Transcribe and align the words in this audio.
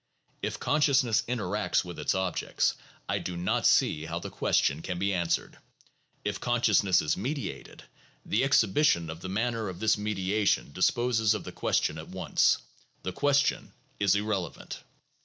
If 0.41 0.59
consciousness 0.59 1.21
interacts 1.27 1.85
with 1.85 1.99
its 1.99 2.15
objects, 2.15 2.73
I 3.07 3.19
do 3.19 3.37
not 3.37 3.67
see 3.67 4.05
how 4.05 4.17
the 4.17 4.31
question 4.31 4.81
can 4.81 4.97
be 4.97 5.13
answered. 5.13 5.59
If 6.25 6.39
consciousness 6.39 7.03
is 7.03 7.15
mediated, 7.15 7.83
the 8.25 8.43
exhibition 8.43 9.11
of 9.11 9.19
the 9.21 9.29
manner 9.29 9.69
of 9.69 9.77
this 9.79 9.99
mediation 9.99 10.71
disposes 10.73 11.35
of 11.35 11.43
the 11.43 11.51
question 11.51 11.99
at 11.99 12.09
once; 12.09 12.57
the 13.03 13.13
question 13.13 13.73
is 13.99 14.15
irrelevant. 14.15 14.81